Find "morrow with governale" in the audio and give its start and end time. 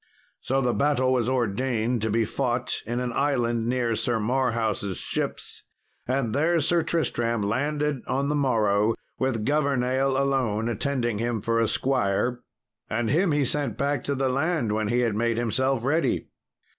8.33-10.17